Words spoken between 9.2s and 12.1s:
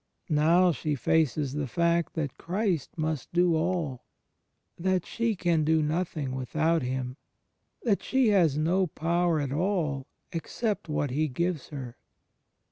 at all except what He gives her.